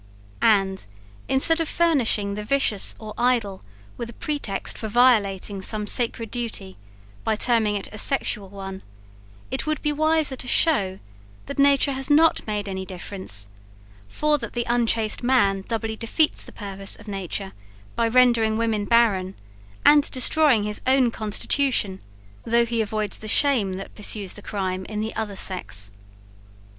[0.41, 0.87] And,
[1.27, 3.61] instead of furnishing the vicious or idle
[3.97, 6.75] with a pretext for violating some sacred duty,
[7.23, 8.81] by terming it a sexual one,
[9.51, 10.97] it would be wiser to show,
[11.45, 13.47] that nature has not made any difference,
[14.07, 17.53] for that the unchaste man doubly defeats the purpose of nature
[17.95, 19.35] by rendering women barren,
[19.85, 21.99] and destroying his own constitution,
[22.43, 25.91] though he avoids the shame that pursues the crime in the other sex.